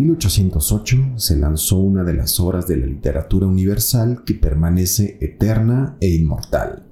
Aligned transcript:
1808 0.00 0.96
se 1.16 1.36
lanzó 1.36 1.78
una 1.78 2.04
de 2.04 2.14
las 2.14 2.38
obras 2.40 2.66
de 2.66 2.76
la 2.76 2.86
literatura 2.86 3.46
universal 3.46 4.24
que 4.24 4.34
permanece 4.34 5.18
eterna 5.20 5.96
e 6.00 6.08
inmortal. 6.08 6.86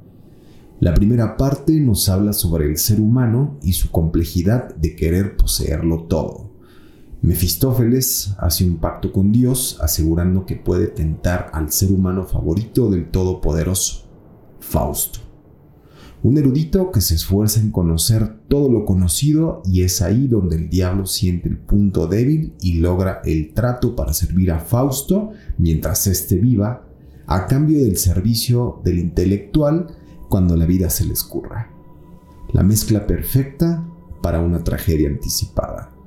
La 0.81 0.95
primera 0.95 1.37
parte 1.37 1.81
nos 1.81 2.09
habla 2.09 2.33
sobre 2.33 2.67
el 2.67 2.77
ser 2.79 3.01
humano 3.01 3.59
y 3.63 3.73
su 3.73 3.91
complejidad 3.91 4.75
de 4.77 4.95
querer 4.97 5.37
poseerlo 5.37 6.05
todo. 6.05 6.51
Mefistófeles 7.21 8.35
hace 8.39 8.65
un 8.65 8.77
pacto 8.77 9.13
con 9.13 9.33
Dios 9.33 9.79
asegurando 9.81 10.47
que 10.47 10.57
puede 10.57 10.87
tentar 10.87 11.51
al 11.53 11.73
ser 11.73 11.91
humano 11.91 12.25
favorito 12.25 12.91
del 12.91 13.11
Todopoderoso, 13.11 14.09
Fausto 14.61 15.28
un 16.23 16.37
erudito 16.37 16.91
que 16.91 17.01
se 17.01 17.15
esfuerza 17.15 17.61
en 17.61 17.71
conocer 17.71 18.39
todo 18.49 18.71
lo 18.71 18.85
conocido 18.85 19.63
y 19.65 19.83
es 19.83 20.03
ahí 20.03 20.27
donde 20.27 20.57
el 20.57 20.69
diablo 20.69 21.07
siente 21.07 21.49
el 21.49 21.59
punto 21.59 22.09
débil 22.09 22.55
y 22.61 22.75
logra 22.75 23.21
el 23.25 23.53
trato 23.55 23.95
para 23.95 24.13
servir 24.13 24.51
a 24.51 24.59
Fausto 24.59 25.31
mientras 25.59 26.07
éste 26.07 26.37
viva, 26.37 26.85
a 27.27 27.47
cambio 27.47 27.85
del 27.85 27.97
servicio 27.99 28.81
del 28.85 28.99
intelectual 28.99 29.87
cuando 30.29 30.57
la 30.57 30.67
vida 30.67 30.91
se 30.91 31.05
le 31.05 31.13
escurra. 31.13 31.71
La 32.53 32.63
mezcla 32.63 33.07
perfecta 33.07 33.87
para 34.23 34.41
una 34.41 34.65
tragedia 34.65 35.09
anticipada. 35.09 35.98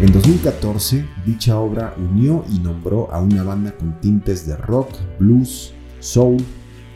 En 0.00 0.10
2014, 0.12 1.04
dicha 1.26 1.58
obra 1.58 1.94
unió 1.98 2.42
y 2.50 2.58
nombró 2.58 3.12
a 3.12 3.20
una 3.20 3.42
banda 3.42 3.76
con 3.76 4.00
tintes 4.00 4.46
de 4.46 4.56
rock, 4.56 4.88
blues, 5.18 5.74
soul, 5.98 6.38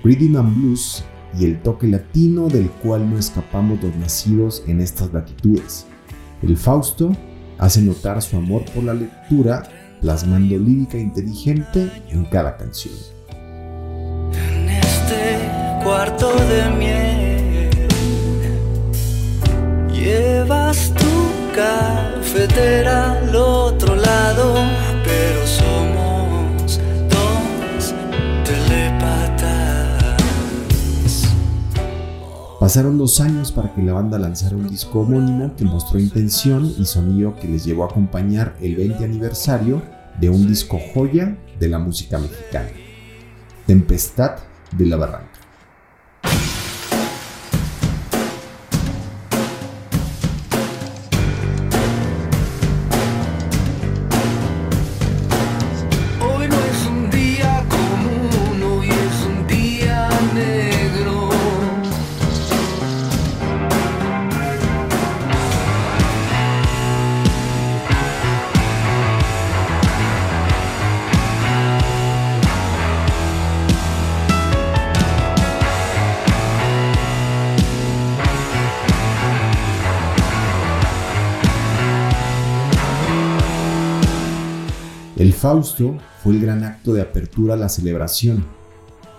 rhythm 0.02 0.38
and 0.38 0.56
blues 0.56 1.04
y 1.38 1.44
el 1.44 1.60
toque 1.60 1.86
latino 1.86 2.48
del 2.48 2.70
cual 2.70 3.10
no 3.10 3.18
escapamos 3.18 3.82
los 3.82 3.94
nacidos 3.96 4.64
en 4.66 4.80
estas 4.80 5.12
latitudes. 5.12 5.84
El 6.40 6.56
Fausto 6.56 7.12
hace 7.58 7.82
notar 7.82 8.22
su 8.22 8.38
amor 8.38 8.64
por 8.74 8.84
la 8.84 8.94
lectura, 8.94 9.64
plasmando 10.00 10.56
lírica 10.56 10.96
inteligente 10.96 11.90
en 12.08 12.24
cada 12.24 12.56
canción. 12.56 12.94
En 14.32 14.70
este 14.70 15.84
cuarto 15.84 16.34
de 16.46 16.70
miel 16.78 16.93
al 22.36 23.36
otro 23.36 23.94
lado, 23.94 24.54
pero 25.04 25.46
somos 25.46 26.80
dos 27.08 27.94
telepatas. 28.44 29.92
Pasaron 32.58 32.98
dos 32.98 33.20
años 33.20 33.52
para 33.52 33.72
que 33.72 33.82
la 33.82 33.92
banda 33.92 34.18
lanzara 34.18 34.56
un 34.56 34.68
disco 34.68 35.00
homónimo 35.00 35.54
que 35.54 35.64
mostró 35.64 36.00
intención 36.00 36.74
y 36.76 36.86
sonido 36.86 37.36
que 37.36 37.46
les 37.46 37.64
llevó 37.64 37.84
a 37.84 37.86
acompañar 37.86 38.56
el 38.60 38.74
20 38.74 39.04
aniversario 39.04 39.80
de 40.20 40.28
un 40.28 40.48
disco 40.48 40.80
joya 40.92 41.38
de 41.60 41.68
la 41.68 41.78
música 41.78 42.18
mexicana, 42.18 42.70
Tempestad 43.64 44.38
de 44.72 44.86
la 44.86 44.96
Barranca. 44.96 45.33
El 85.16 85.32
Fausto 85.32 85.96
fue 86.22 86.34
el 86.34 86.40
gran 86.40 86.64
acto 86.64 86.92
de 86.92 87.00
apertura 87.00 87.54
a 87.54 87.56
la 87.56 87.68
celebración. 87.68 88.44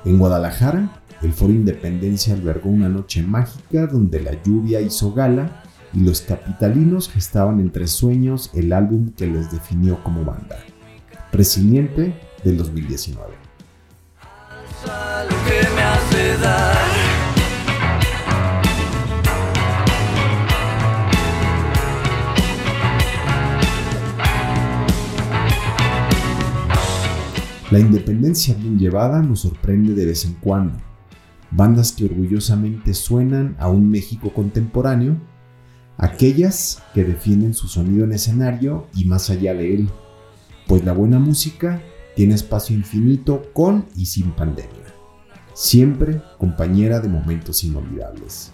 En 0.03 0.19
Guadalajara, 0.19 1.01
el 1.22 1.31
Foro 1.31 1.53
Independencia 1.53 2.33
albergó 2.33 2.69
una 2.69 2.89
noche 2.89 3.23
mágica 3.23 3.88
donde 3.88 4.22
la 4.22 4.34
lluvia 4.44 4.81
hizo 4.81 5.13
gala 5.13 5.63
y 5.94 6.01
los 6.01 6.19
capitalinos 6.19 7.09
gestaban 7.09 7.61
entre 7.61 7.88
sueños 7.88 8.51
el 8.53 8.73
álbum 8.73 9.13
que 9.13 9.28
les 9.28 9.50
definió 9.51 10.03
como 10.03 10.25
banda, 10.25 10.57
Resiliente 11.31 12.13
del 12.44 12.57
2019. 12.57 13.34
La 27.72 27.80
independencia 27.80 28.53
bien 28.53 28.78
llevada 28.78 29.24
nos 29.24 29.40
sorprende 29.40 29.96
de 29.96 30.06
vez 30.06 30.24
en 30.26 30.34
cuando. 30.34 30.78
Bandas 31.50 31.94
que 31.94 32.06
orgullosamente 32.06 32.94
suenan 32.94 33.56
a 33.59 33.70
un 33.70 33.90
México 33.90 34.31
contemporáneo, 34.31 35.18
aquellas 35.98 36.84
que 36.94 37.03
defienden 37.03 37.56
su 37.56 37.68
sonido 37.68 38.03
en 38.03 38.12
escenario 38.12 38.88
y 38.94 39.06
más 39.06 39.31
allá 39.31 39.56
de 39.56 39.74
él, 39.74 39.90
pues 40.68 40.86
la 40.86 40.94
buena 40.94 41.18
música 41.18 41.81
tiene 42.16 42.36
espacio 42.36 42.76
infinito 42.76 43.52
con 43.52 43.86
y 43.96 44.06
sin 44.06 44.32
pandemia, 44.32 44.86
siempre 45.56 46.22
compañera 46.38 47.00
de 47.00 47.09
momentos 47.09 47.64
inolvidables. 47.64 48.52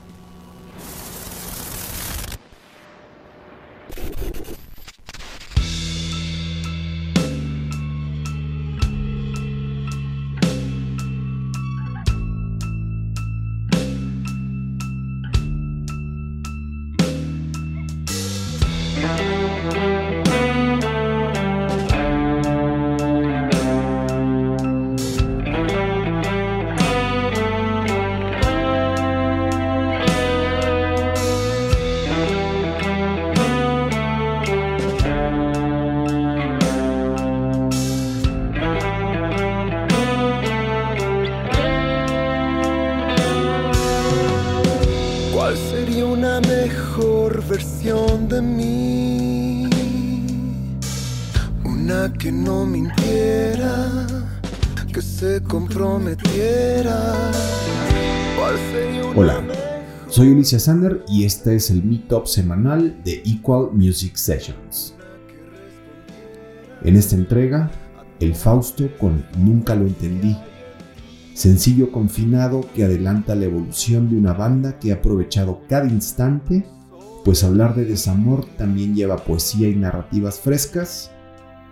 Versión 47.30 48.28
de 48.28 48.42
mí, 48.42 49.70
una 51.64 52.12
que 52.14 52.32
no 52.32 52.66
mintiera, 52.66 54.08
que 54.92 55.02
se 55.02 55.42
comprometiera. 55.44 57.14
Hola, 59.16 59.44
soy 60.08 60.30
Ulises 60.30 60.64
Sander 60.64 61.04
y 61.08 61.26
este 61.26 61.56
es 61.56 61.70
el 61.70 61.84
Meetup 61.84 62.26
semanal 62.26 62.98
de 63.04 63.22
Equal 63.26 63.70
Music 63.72 64.16
Sessions. 64.16 64.96
En 66.84 66.96
esta 66.96 67.16
entrega, 67.16 67.70
el 68.20 68.34
Fausto 68.34 68.90
con 68.98 69.24
Nunca 69.38 69.76
lo 69.76 69.86
entendí 69.86 70.36
sencillo 71.34 71.92
confinado 71.92 72.62
que 72.76 72.84
adelanta 72.84 73.36
la 73.36 73.46
evolución 73.46 74.10
de 74.10 74.18
una 74.18 74.34
banda 74.34 74.78
que 74.78 74.92
ha 74.92 74.96
aprovechado 74.96 75.62
cada 75.68 75.88
instante 75.88 76.66
pues 77.24 77.44
hablar 77.44 77.76
de 77.76 77.86
desamor 77.86 78.46
también 78.58 78.96
lleva 78.96 79.18
poesía 79.18 79.70
y 79.70 79.76
narrativas 79.76 80.40
frescas 80.40 81.12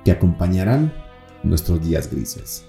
que 0.06 0.12
acompañarán 0.12 0.94
nuestros 1.44 1.86
días 1.86 2.12
grises. 2.12 2.66